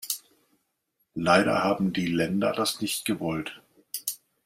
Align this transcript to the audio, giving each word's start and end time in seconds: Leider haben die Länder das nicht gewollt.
Leider 1.13 1.63
haben 1.63 1.93
die 1.93 2.07
Länder 2.07 2.53
das 2.53 2.81
nicht 2.81 3.05
gewollt. 3.05 3.61